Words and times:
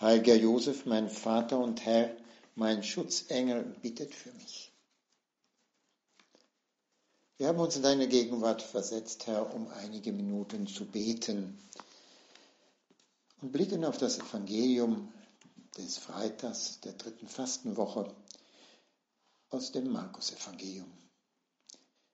heiliger 0.00 0.34
Josef, 0.34 0.86
mein 0.86 1.08
Vater 1.08 1.58
und 1.58 1.84
Herr, 1.84 2.16
mein 2.54 2.82
Schutzengel, 2.82 3.64
bittet 3.82 4.14
für 4.14 4.32
mich. 4.32 4.72
Wir 7.36 7.48
haben 7.48 7.60
uns 7.60 7.76
in 7.76 7.82
deine 7.82 8.08
Gegenwart 8.08 8.62
versetzt, 8.62 9.26
Herr, 9.26 9.54
um 9.54 9.68
einige 9.68 10.12
Minuten 10.12 10.66
zu 10.66 10.84
beten 10.84 11.56
und 13.40 13.52
blicken 13.52 13.84
auf 13.84 13.98
das 13.98 14.18
Evangelium 14.18 15.12
des 15.76 15.98
Freitags 15.98 16.80
der 16.80 16.94
dritten 16.94 17.28
Fastenwoche 17.28 18.12
aus 19.50 19.70
dem 19.70 19.92
Markus-Evangelium. 19.92 20.90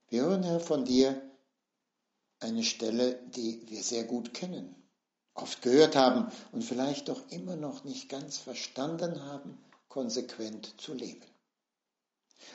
Wir 0.08 0.22
hören, 0.22 0.42
Herr, 0.42 0.60
von 0.60 0.84
dir 0.84 1.20
eine 2.40 2.62
Stelle, 2.62 3.18
die 3.34 3.66
wir 3.70 3.82
sehr 3.82 4.04
gut 4.04 4.34
kennen, 4.34 4.83
oft 5.34 5.62
gehört 5.62 5.96
haben 5.96 6.30
und 6.52 6.62
vielleicht 6.62 7.08
doch 7.08 7.28
immer 7.30 7.56
noch 7.56 7.84
nicht 7.84 8.08
ganz 8.08 8.38
verstanden 8.38 9.22
haben, 9.22 9.58
konsequent 9.88 10.80
zu 10.80 10.94
leben. 10.94 11.26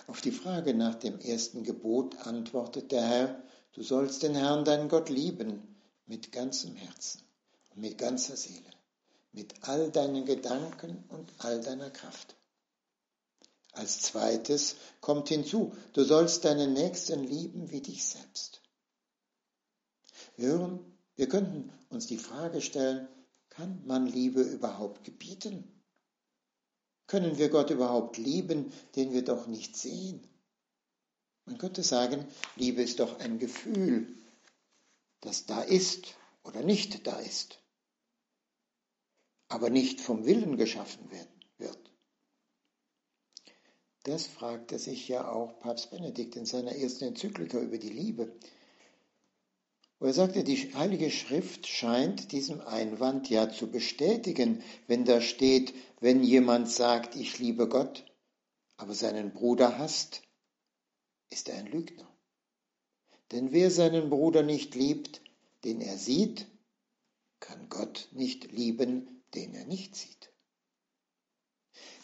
Auf 0.08 0.22
die 0.22 0.32
Frage 0.32 0.74
nach 0.74 0.96
dem 0.96 1.20
ersten 1.20 1.64
Gebot 1.64 2.18
antwortet 2.26 2.92
der 2.92 3.04
Herr, 3.04 3.44
du 3.74 3.84
sollst 3.84 4.24
den 4.24 4.36
Herrn, 4.36 4.66
deinen 4.66 4.90
Gott, 4.90 5.10
lieben 5.10 5.76
mit 6.06 6.32
ganzem 6.32 6.76
Herzen 6.76 7.22
und 7.70 7.82
mit 7.82 7.98
ganzer 7.98 8.36
Seele, 8.36 8.70
mit 9.32 9.54
all 9.62 9.92
deinen 9.92 10.26
Gedanken 10.26 11.04
und 11.10 11.32
all 11.40 11.62
deiner 11.62 11.90
Kraft. 11.90 12.36
Als 13.74 14.02
zweites 14.02 14.76
kommt 15.00 15.30
hinzu, 15.30 15.76
du 15.94 16.04
sollst 16.04 16.44
deinen 16.46 16.74
Nächsten 16.74 17.24
lieben 17.24 17.70
wie 17.72 17.82
dich 17.82 18.04
selbst. 18.06 18.62
Hören, 20.36 20.80
wir 21.20 21.28
könnten 21.28 21.70
uns 21.90 22.08
die 22.08 22.18
Frage 22.18 22.62
stellen, 22.62 23.10
kann 23.50 23.86
man 23.86 24.08
Liebe 24.08 24.42
überhaupt 24.42 25.04
gebieten? 25.04 25.66
Können 27.08 27.38
wir 27.38 27.50
Gott 27.50 27.72
überhaupt 27.72 28.18
lieben, 28.18 28.72
den 28.96 29.12
wir 29.12 29.26
doch 29.26 29.46
nicht 29.46 29.76
sehen? 29.76 30.26
Man 31.44 31.58
könnte 31.58 31.84
sagen, 31.84 32.26
Liebe 32.56 32.82
ist 32.82 33.02
doch 33.02 33.20
ein 33.20 33.38
Gefühl, 33.38 34.16
das 35.20 35.46
da 35.46 35.62
ist 35.62 36.16
oder 36.44 36.64
nicht 36.64 37.06
da 37.06 37.20
ist, 37.20 37.60
aber 39.50 39.70
nicht 39.70 40.00
vom 40.00 40.26
Willen 40.26 40.56
geschaffen 40.56 41.12
wird. 41.12 41.28
Das 44.04 44.26
fragte 44.26 44.80
sich 44.80 45.10
ja 45.10 45.30
auch 45.30 45.60
Papst 45.60 45.92
Benedikt 45.92 46.38
in 46.38 46.46
seiner 46.46 46.76
ersten 46.76 47.04
Enzyklika 47.04 47.60
über 47.60 47.78
die 47.78 47.90
Liebe. 47.90 48.34
Wo 50.00 50.06
er 50.06 50.14
sagte, 50.14 50.46
die 50.46 50.74
Heilige 50.76 51.12
Schrift 51.12 51.68
scheint 51.68 52.32
diesem 52.32 52.62
Einwand 52.62 53.30
ja 53.30 53.50
zu 53.50 53.68
bestätigen, 53.68 54.64
wenn 54.88 55.04
da 55.04 55.20
steht, 55.20 55.74
wenn 56.00 56.24
jemand 56.24 56.72
sagt, 56.72 57.18
ich 57.18 57.38
liebe 57.38 57.68
Gott, 57.68 58.06
aber 58.78 58.94
seinen 58.94 59.34
Bruder 59.34 59.78
hasst, 59.78 60.22
ist 61.30 61.50
er 61.50 61.58
ein 61.58 61.68
Lügner. 61.68 62.08
Denn 63.34 63.52
wer 63.52 63.70
seinen 63.70 64.10
Bruder 64.10 64.42
nicht 64.42 64.74
liebt, 64.74 65.22
den 65.66 65.82
er 65.82 65.98
sieht, 65.98 66.48
kann 67.42 67.68
Gott 67.68 68.08
nicht 68.14 68.54
lieben, 68.54 69.22
den 69.36 69.54
er 69.54 69.66
nicht 69.66 69.98
sieht. 69.98 70.32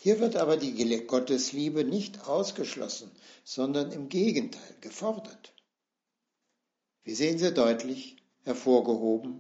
Hier 0.02 0.20
wird 0.20 0.36
aber 0.36 0.58
die 0.58 1.08
Gottesliebe 1.08 1.86
nicht 1.86 2.28
ausgeschlossen, 2.28 3.10
sondern 3.44 3.92
im 3.92 4.10
Gegenteil 4.10 4.76
gefordert. 4.82 5.55
Wir 7.06 7.16
sehen 7.16 7.38
sehr 7.38 7.52
deutlich 7.52 8.18
hervorgehoben 8.44 9.40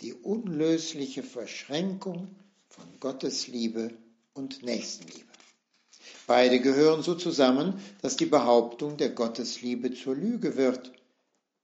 die 0.00 0.14
unlösliche 0.14 1.22
Verschränkung 1.22 2.34
von 2.68 2.86
Gottesliebe 3.00 3.92
und 4.32 4.62
Nächstenliebe. 4.62 5.26
Beide 6.26 6.60
gehören 6.60 7.02
so 7.02 7.16
zusammen, 7.16 7.82
dass 8.00 8.16
die 8.16 8.26
Behauptung 8.26 8.96
der 8.96 9.10
Gottesliebe 9.10 9.92
zur 9.92 10.14
Lüge 10.14 10.56
wird, 10.56 10.92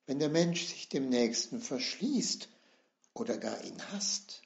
wenn 0.07 0.19
der 0.19 0.29
Mensch 0.29 0.67
sich 0.67 0.89
dem 0.89 1.09
Nächsten 1.09 1.61
verschließt 1.61 2.49
oder 3.15 3.39
gar 3.39 3.63
ihn 3.65 3.81
hasst. 3.93 4.43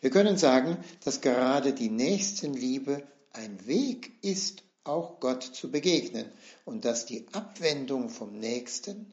Wir 0.00 0.10
können 0.10 0.38
sagen, 0.38 0.78
dass 1.04 1.20
gerade 1.20 1.74
die 1.74 1.90
Nächstenliebe 1.90 3.06
ein 3.32 3.66
Weg 3.66 4.12
ist, 4.22 4.62
auch 4.86 5.20
Gott 5.20 5.42
zu 5.42 5.70
begegnen 5.70 6.30
und 6.64 6.84
dass 6.84 7.06
die 7.06 7.26
Abwendung 7.32 8.08
vom 8.10 8.38
Nächsten 8.38 9.12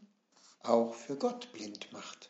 auch 0.62 0.94
für 0.94 1.16
Gott 1.16 1.52
blind 1.54 1.92
macht. 1.92 2.30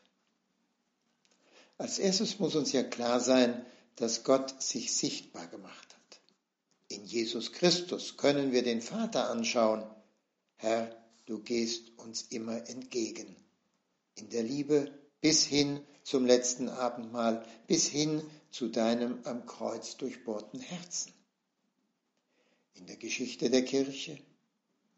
Als 1.78 2.00
erstes 2.00 2.40
muss 2.40 2.56
uns 2.56 2.72
ja 2.72 2.84
klar 2.84 3.20
sein, 3.20 3.66
dass 3.96 4.24
Gott 4.24 4.62
sich 4.62 4.96
sichtbar 4.96 5.48
gemacht 5.48 5.94
hat. 5.94 6.20
In 6.88 7.06
Jesus 7.06 7.52
Christus 7.52 8.18
können 8.18 8.52
wir 8.52 8.64
den 8.64 8.82
Vater 8.82 9.30
anschauen. 9.30 9.84
Herr, 10.58 10.96
du 11.26 11.40
gehst 11.40 11.98
uns 11.98 12.24
immer 12.24 12.70
entgegen. 12.70 13.36
In 14.16 14.30
der 14.30 14.44
Liebe 14.44 14.92
bis 15.22 15.46
hin 15.46 15.82
zum 16.04 16.26
letzten 16.26 16.70
Abendmahl, 16.70 17.46
bis 17.68 17.88
hin 17.88 18.22
zu 18.52 18.68
deinem 18.68 19.20
am 19.24 19.46
Kreuz 19.46 19.98
durchbohrten 19.98 20.60
Herzen. 20.60 21.12
In 22.76 22.86
der 22.88 22.98
Geschichte 22.98 23.50
der 23.50 23.64
Kirche 23.64 24.20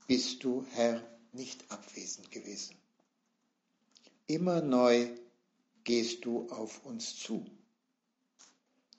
bist 0.07 0.43
du, 0.43 0.65
Herr, 0.71 1.01
nicht 1.33 1.69
abwesend 1.69 2.31
gewesen. 2.31 2.75
Immer 4.27 4.61
neu 4.61 5.09
gehst 5.83 6.25
du 6.25 6.49
auf 6.49 6.85
uns 6.85 7.17
zu. 7.17 7.45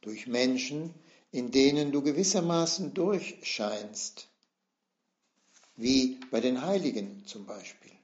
Durch 0.00 0.26
Menschen, 0.26 0.94
in 1.32 1.50
denen 1.50 1.90
du 1.90 2.02
gewissermaßen 2.02 2.94
durchscheinst, 2.94 4.28
wie 5.76 6.20
bei 6.30 6.40
den 6.40 6.62
Heiligen 6.62 7.26
zum 7.26 7.46
Beispiel. 7.46 7.96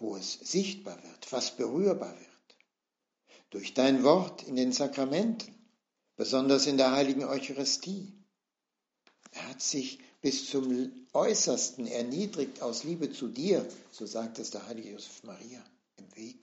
wo 0.00 0.16
es 0.16 0.32
sichtbar 0.32 1.00
wird, 1.04 1.26
fast 1.26 1.58
berührbar 1.58 2.18
wird. 2.18 2.28
Durch 3.50 3.74
dein 3.74 4.02
Wort 4.02 4.42
in 4.44 4.56
den 4.56 4.72
Sakramenten, 4.72 5.54
besonders 6.20 6.66
in 6.66 6.76
der 6.76 6.92
heiligen 6.92 7.24
Eucharistie. 7.24 8.12
Er 9.32 9.48
hat 9.48 9.62
sich 9.62 10.00
bis 10.20 10.50
zum 10.50 10.92
Äußersten 11.14 11.86
erniedrigt 11.86 12.60
aus 12.60 12.84
Liebe 12.84 13.10
zu 13.10 13.28
dir, 13.28 13.66
so 13.90 14.04
sagt 14.04 14.38
es 14.38 14.50
der 14.50 14.66
heilige 14.66 14.90
Josef 14.90 15.22
Maria 15.24 15.64
im 15.96 16.14
Weg. 16.16 16.36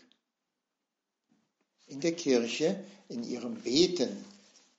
In 1.86 2.00
der 2.00 2.14
Kirche, 2.14 2.84
in 3.08 3.24
ihrem 3.24 3.54
Beten, 3.54 4.26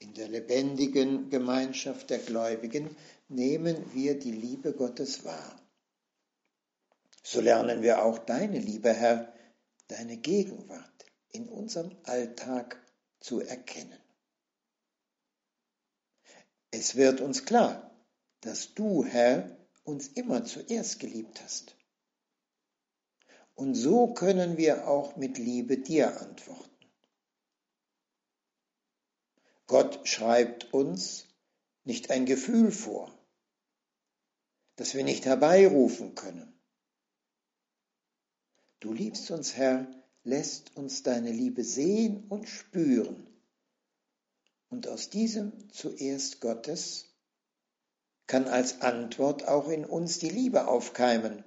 in 0.00 0.14
der 0.14 0.26
lebendigen 0.26 1.30
Gemeinschaft 1.30 2.10
der 2.10 2.18
Gläubigen 2.18 2.90
nehmen 3.28 3.76
wir 3.94 4.18
die 4.18 4.32
Liebe 4.32 4.72
Gottes 4.72 5.24
wahr. 5.24 5.62
So 7.22 7.40
lernen 7.40 7.82
wir 7.82 8.02
auch 8.02 8.18
deine 8.18 8.58
Liebe, 8.58 8.92
Herr, 8.92 9.32
deine 9.86 10.16
Gegenwart 10.16 11.06
in 11.30 11.48
unserem 11.48 11.92
Alltag 12.02 12.82
zu 13.20 13.38
erkennen. 13.38 14.07
Es 16.70 16.96
wird 16.96 17.20
uns 17.20 17.44
klar, 17.44 17.90
dass 18.40 18.74
du, 18.74 19.04
Herr, 19.04 19.56
uns 19.84 20.08
immer 20.08 20.44
zuerst 20.44 21.00
geliebt 21.00 21.42
hast. 21.42 21.76
Und 23.54 23.74
so 23.74 24.12
können 24.14 24.56
wir 24.56 24.86
auch 24.86 25.16
mit 25.16 25.38
Liebe 25.38 25.78
dir 25.78 26.20
antworten. 26.20 26.68
Gott 29.66 30.06
schreibt 30.08 30.72
uns 30.72 31.26
nicht 31.84 32.10
ein 32.10 32.24
Gefühl 32.24 32.70
vor, 32.70 33.12
das 34.76 34.94
wir 34.94 35.04
nicht 35.04 35.24
herbeirufen 35.24 36.14
können. 36.14 36.52
Du 38.80 38.92
liebst 38.92 39.30
uns, 39.30 39.56
Herr, 39.56 39.90
lässt 40.22 40.76
uns 40.76 41.02
deine 41.02 41.32
Liebe 41.32 41.64
sehen 41.64 42.28
und 42.28 42.48
spüren. 42.48 43.27
Und 44.70 44.86
aus 44.88 45.08
diesem 45.08 45.52
zuerst 45.72 46.40
Gottes 46.40 47.06
kann 48.26 48.46
als 48.46 48.82
Antwort 48.82 49.48
auch 49.48 49.68
in 49.68 49.84
uns 49.84 50.18
die 50.18 50.28
Liebe 50.28 50.68
aufkeimen. 50.68 51.42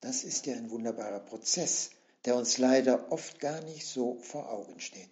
Das 0.00 0.24
ist 0.24 0.44
ja 0.46 0.54
ein 0.54 0.70
wunderbarer 0.70 1.20
Prozess, 1.20 1.90
der 2.26 2.36
uns 2.36 2.58
leider 2.58 3.10
oft 3.10 3.40
gar 3.40 3.62
nicht 3.64 3.86
so 3.86 4.18
vor 4.20 4.50
Augen 4.50 4.78
steht. 4.80 5.08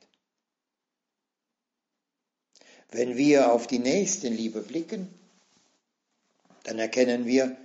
Wenn 2.91 3.17
wir 3.17 3.53
auf 3.53 3.67
die 3.67 3.79
Nächstenliebe 3.79 4.61
blicken, 4.61 5.09
dann 6.65 6.79
erkennen 6.79 7.25
wir, 7.25 7.57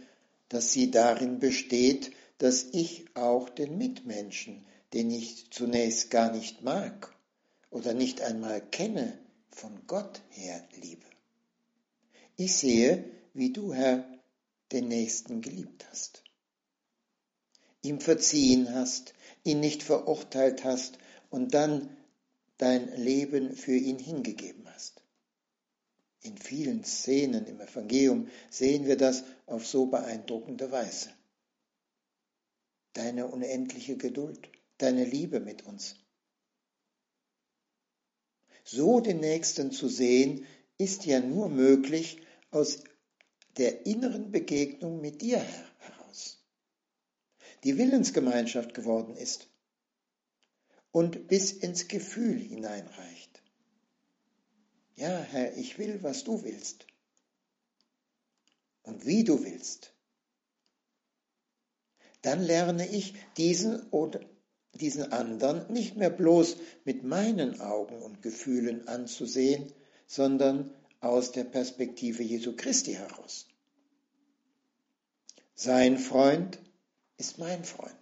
dass 0.48 0.72
sie 0.72 0.90
darin 0.90 1.40
besteht, 1.40 2.14
dass 2.38 2.64
ich 2.72 3.06
auch 3.16 3.50
den 3.50 3.78
Mitmenschen, 3.78 4.66
den 4.94 5.12
ich 5.12 5.52
zunächst 5.52 6.10
gar 6.10 6.32
nicht 6.32 6.62
mag 6.62 7.17
oder 7.70 7.94
nicht 7.94 8.22
einmal 8.22 8.62
kenne, 8.62 9.18
von 9.50 9.88
Gott 9.88 10.22
her 10.30 10.68
liebe. 10.82 11.06
Ich 12.36 12.56
sehe, 12.56 13.04
wie 13.34 13.52
du, 13.52 13.74
Herr, 13.74 14.06
den 14.72 14.88
Nächsten 14.88 15.42
geliebt 15.42 15.88
hast, 15.90 16.24
ihm 17.82 18.00
verziehen 18.00 18.74
hast, 18.74 19.14
ihn 19.44 19.60
nicht 19.60 19.84
verurteilt 19.84 20.64
hast 20.64 20.98
und 21.30 21.54
dann 21.54 21.90
dein 22.58 22.96
Leben 22.96 23.56
für 23.56 23.76
ihn 23.76 24.00
hingegeben 24.00 24.68
hast. 24.74 25.02
In 26.22 26.38
vielen 26.38 26.84
Szenen 26.84 27.46
im 27.46 27.62
Evangelium 27.62 28.28
sehen 28.50 28.86
wir 28.86 28.98
das 28.98 29.24
auf 29.46 29.66
so 29.66 29.86
beeindruckende 29.86 30.72
Weise. 30.72 31.10
Deine 32.94 33.28
unendliche 33.28 33.96
Geduld, 33.98 34.50
deine 34.80 35.06
Liebe 35.06 35.40
mit 35.40 35.66
uns. 35.66 35.96
So 38.70 39.00
den 39.00 39.22
Nächsten 39.22 39.72
zu 39.72 39.88
sehen, 39.88 40.46
ist 40.78 41.06
ja 41.06 41.22
nur 41.22 41.48
möglich 41.48 42.22
aus 42.52 42.84
der 43.56 43.86
inneren 43.86 44.30
Begegnung 44.30 45.00
mit 45.00 45.22
dir 45.22 45.40
heraus, 45.40 46.46
die 47.64 47.78
Willensgemeinschaft 47.78 48.74
geworden 48.74 49.16
ist 49.16 49.48
und 50.92 51.30
bis 51.30 51.54
ins 51.54 51.88
Gefühl 51.88 52.40
hineinreicht. 52.40 53.42
Ja, 54.98 55.18
Herr, 55.18 55.56
ich 55.56 55.80
will, 55.80 56.04
was 56.04 56.26
du 56.26 56.44
willst 56.44 56.88
und 58.84 59.06
wie 59.06 59.24
du 59.24 59.46
willst. 59.46 59.94
Dann 62.22 62.44
lerne 62.44 62.86
ich 62.86 63.16
diesen 63.38 63.90
oder 63.92 64.20
diesen 64.78 65.12
anderen 65.12 65.72
nicht 65.72 65.98
mehr 65.98 66.10
bloß 66.10 66.58
mit 66.86 67.04
meinen 67.04 67.62
Augen 67.62 68.02
und 68.02 68.22
Gefühlen 68.22 68.88
anzusehen, 68.88 69.72
sondern 70.06 70.72
aus 71.00 71.32
der 71.32 71.44
Perspektive 71.44 72.24
Jesu 72.24 72.56
Christi 72.56 72.94
heraus. 72.94 73.48
Sein 75.56 75.98
Freund 75.98 76.60
ist 77.18 77.40
mein 77.40 77.64
Freund. 77.64 77.94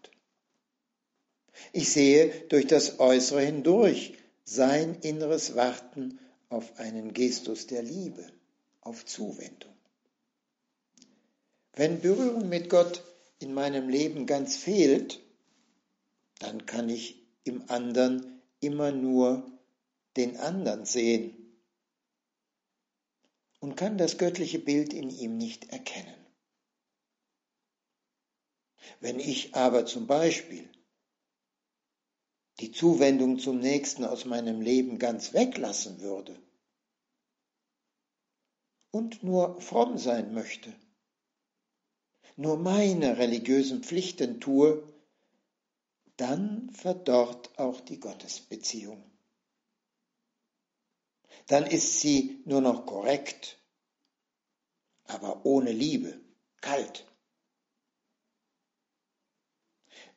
Ich 1.71 1.89
sehe 1.91 2.29
durch 2.49 2.67
das 2.67 2.99
Äußere 2.99 3.41
hindurch 3.41 4.13
sein 4.43 4.97
inneres 5.01 5.55
Warten 5.55 6.19
auf 6.49 6.77
einen 6.77 7.13
Gestus 7.13 7.67
der 7.67 7.81
Liebe, 7.81 8.25
auf 8.81 9.05
Zuwendung. 9.05 9.73
Wenn 11.73 11.99
Berührung 11.99 12.47
mit 12.47 12.69
Gott 12.69 13.03
in 13.39 13.53
meinem 13.53 13.89
Leben 13.89 14.25
ganz 14.25 14.55
fehlt, 14.55 15.19
dann 16.39 16.65
kann 16.65 16.89
ich 16.89 17.25
im 17.43 17.69
anderen 17.69 18.41
immer 18.59 18.91
nur 18.91 19.45
den 20.17 20.37
anderen 20.37 20.85
sehen 20.85 21.45
und 23.59 23.75
kann 23.75 23.97
das 23.97 24.17
göttliche 24.17 24.59
Bild 24.59 24.93
in 24.93 25.09
ihm 25.09 25.37
nicht 25.37 25.71
erkennen. 25.71 26.25
Wenn 28.99 29.19
ich 29.19 29.55
aber 29.55 29.85
zum 29.85 30.07
Beispiel 30.07 30.69
die 32.59 32.71
Zuwendung 32.71 33.39
zum 33.39 33.59
Nächsten 33.59 34.05
aus 34.05 34.25
meinem 34.25 34.61
Leben 34.61 34.99
ganz 34.99 35.33
weglassen 35.33 35.99
würde 35.99 36.39
und 38.91 39.23
nur 39.23 39.59
fromm 39.59 39.97
sein 39.97 40.33
möchte, 40.33 40.73
nur 42.37 42.57
meine 42.57 43.17
religiösen 43.17 43.83
Pflichten 43.83 44.39
tue, 44.39 44.94
dann 46.17 46.69
verdorrt 46.71 47.57
auch 47.59 47.81
die 47.81 47.99
Gottesbeziehung. 47.99 49.03
Dann 51.47 51.65
ist 51.65 51.99
sie 51.99 52.41
nur 52.45 52.61
noch 52.61 52.85
korrekt, 52.85 53.59
aber 55.03 55.45
ohne 55.45 55.71
Liebe, 55.71 56.19
kalt. 56.61 57.05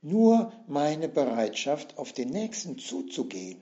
Nur 0.00 0.53
meine 0.69 1.09
Bereitschaft, 1.09 1.99
auf 1.99 2.12
den 2.12 2.31
Nächsten 2.31 2.79
zuzugehen, 2.79 3.61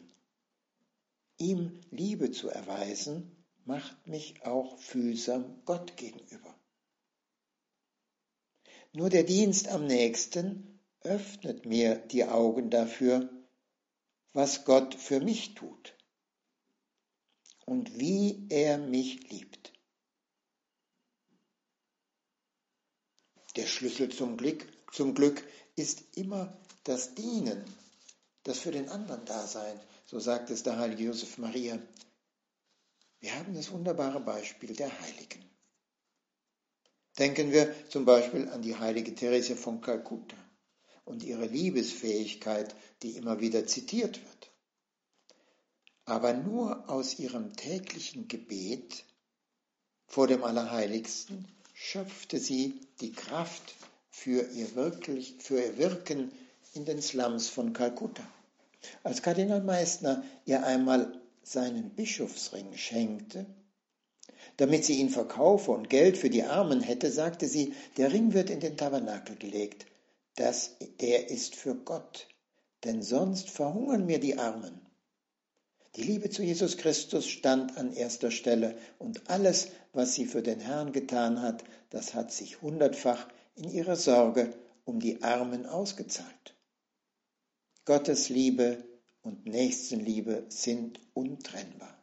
ihm 1.38 1.80
Liebe 1.90 2.30
zu 2.30 2.48
erweisen, 2.48 3.44
macht 3.64 4.06
mich 4.06 4.44
auch 4.44 4.78
fühlsam 4.78 5.64
Gott 5.64 5.96
gegenüber. 5.96 6.54
Nur 8.92 9.10
der 9.10 9.24
Dienst 9.24 9.68
am 9.68 9.86
Nächsten 9.86 10.75
öffnet 11.06 11.64
mir 11.64 11.96
die 11.96 12.24
Augen 12.24 12.68
dafür, 12.70 13.30
was 14.32 14.64
Gott 14.64 14.94
für 14.94 15.20
mich 15.20 15.54
tut 15.54 15.96
und 17.64 17.98
wie 17.98 18.46
er 18.50 18.76
mich 18.78 19.30
liebt. 19.30 19.72
Der 23.56 23.66
Schlüssel 23.66 24.10
zum 24.10 24.36
Glück, 24.36 24.66
zum 24.92 25.14
Glück 25.14 25.42
ist 25.76 26.16
immer 26.16 26.58
das 26.84 27.14
Dienen, 27.14 27.64
das 28.42 28.58
für 28.58 28.72
den 28.72 28.88
anderen 28.88 29.24
Dasein, 29.24 29.80
so 30.04 30.18
sagt 30.18 30.50
es 30.50 30.62
der 30.62 30.78
heilige 30.78 31.04
Josef 31.04 31.38
Maria. 31.38 31.78
Wir 33.20 33.34
haben 33.34 33.54
das 33.54 33.70
wunderbare 33.70 34.20
Beispiel 34.20 34.74
der 34.74 35.00
Heiligen. 35.00 35.44
Denken 37.18 37.50
wir 37.50 37.74
zum 37.88 38.04
Beispiel 38.04 38.48
an 38.50 38.60
die 38.60 38.76
heilige 38.76 39.14
Therese 39.14 39.56
von 39.56 39.80
Kalkutta 39.80 40.36
und 41.06 41.22
ihre 41.22 41.46
Liebesfähigkeit, 41.46 42.74
die 43.02 43.12
immer 43.12 43.40
wieder 43.40 43.66
zitiert 43.66 44.20
wird. 44.22 44.50
Aber 46.04 46.34
nur 46.34 46.90
aus 46.90 47.18
ihrem 47.18 47.56
täglichen 47.56 48.28
Gebet 48.28 49.04
vor 50.06 50.26
dem 50.26 50.44
Allerheiligsten 50.44 51.48
schöpfte 51.72 52.38
sie 52.38 52.80
die 53.00 53.12
Kraft 53.12 53.74
für 54.10 54.50
ihr, 54.50 54.74
wirklich, 54.74 55.36
für 55.38 55.60
ihr 55.60 55.78
Wirken 55.78 56.32
in 56.74 56.84
den 56.84 57.00
Slums 57.00 57.48
von 57.48 57.72
Kalkutta. 57.72 58.26
Als 59.02 59.22
Kardinal 59.22 59.62
Meissner 59.62 60.24
ihr 60.44 60.64
einmal 60.64 61.20
seinen 61.42 61.90
Bischofsring 61.90 62.76
schenkte, 62.76 63.46
damit 64.56 64.84
sie 64.84 64.98
ihn 64.98 65.10
verkaufe 65.10 65.70
und 65.70 65.90
Geld 65.90 66.16
für 66.16 66.30
die 66.30 66.44
Armen 66.44 66.80
hätte, 66.80 67.10
sagte 67.10 67.46
sie, 67.46 67.74
der 67.96 68.12
Ring 68.12 68.32
wird 68.32 68.50
in 68.50 68.60
den 68.60 68.76
Tabernakel 68.76 69.36
gelegt, 69.36 69.86
das, 70.36 70.76
der 71.00 71.30
ist 71.30 71.56
für 71.56 71.74
Gott, 71.74 72.28
denn 72.84 73.02
sonst 73.02 73.50
verhungern 73.50 74.06
mir 74.06 74.20
die 74.20 74.38
Armen. 74.38 74.80
Die 75.96 76.02
Liebe 76.02 76.28
zu 76.28 76.42
Jesus 76.42 76.76
Christus 76.76 77.26
stand 77.26 77.78
an 77.78 77.92
erster 77.92 78.30
Stelle 78.30 78.76
und 78.98 79.30
alles, 79.30 79.68
was 79.94 80.14
sie 80.14 80.26
für 80.26 80.42
den 80.42 80.60
Herrn 80.60 80.92
getan 80.92 81.40
hat, 81.40 81.64
das 81.88 82.12
hat 82.12 82.32
sich 82.32 82.60
hundertfach 82.60 83.26
in 83.54 83.70
ihrer 83.70 83.96
Sorge 83.96 84.52
um 84.84 85.00
die 85.00 85.22
Armen 85.22 85.64
ausgezahlt. 85.64 86.54
Gottes 87.86 88.28
Liebe 88.28 88.84
und 89.22 89.46
Nächstenliebe 89.46 90.44
sind 90.48 91.00
untrennbar. 91.14 91.96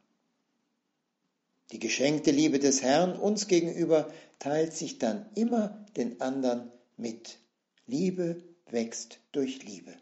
Die 1.72 1.80
geschenkte 1.80 2.32
Liebe 2.32 2.60
des 2.60 2.82
Herrn 2.82 3.18
uns 3.18 3.48
gegenüber 3.48 4.12
teilt 4.40 4.74
sich 4.74 4.98
dann 4.98 5.25
immer 5.36 5.86
den 5.96 6.20
anderen 6.20 6.72
mit. 6.98 7.38
Liebe 7.86 8.42
wächst 8.70 9.20
durch 9.32 9.63
Liebe. 9.63 9.94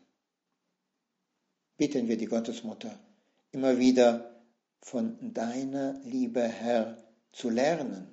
Bitten 1.77 2.07
wir 2.07 2.17
die 2.17 2.27
Gottesmutter, 2.27 2.97
immer 3.51 3.79
wieder 3.79 4.39
von 4.81 5.33
deiner 5.33 5.99
Liebe, 6.03 6.41
Herr, 6.41 6.97
zu 7.31 7.49
lernen 7.49 8.07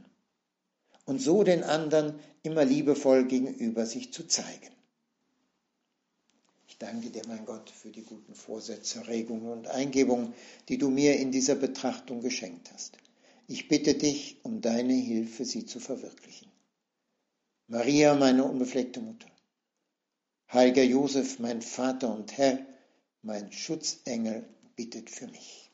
und 1.05 1.21
so 1.21 1.43
den 1.43 1.65
anderen 1.65 2.19
immer 2.43 2.65
liebevoll 2.65 3.25
gegenüber 3.27 3.85
sich 3.85 4.13
zu 4.13 4.27
zeigen. 4.27 4.71
Ich 6.69 6.79
danke 6.79 7.11
dir, 7.11 7.23
mein 7.27 7.45
Gott, 7.45 7.71
für 7.71 7.91
die 7.91 8.05
guten 8.05 8.35
Vorsätze, 8.35 9.07
Regungen 9.09 9.51
und 9.51 9.67
Eingebungen, 9.67 10.35
die 10.69 10.79
du 10.79 10.91
mir 10.91 11.17
in 11.17 11.33
dieser 11.33 11.57
Betrachtung 11.57 12.21
geschenkt 12.21 12.71
hast. 12.73 12.97
Ich 13.49 13.69
bitte 13.69 13.95
dich 13.95 14.39
um 14.45 14.61
deine 14.61 14.93
Hilfe, 14.93 15.45
sie 15.45 15.67
zu 15.67 15.81
verwirklichen. 15.81 16.49
Maria, 17.67 18.15
meine 18.15 18.45
unbefleckte 18.45 19.01
Mutter, 19.01 19.29
Heiliger 20.51 20.83
Josef, 20.83 21.39
mein 21.41 21.61
Vater 21.61 22.15
und 22.15 22.39
Herr, 22.39 22.59
mein 23.23 23.53
Schutzengel, 23.53 24.49
bittet 24.77 25.11
für 25.11 25.27
mich. 25.27 25.68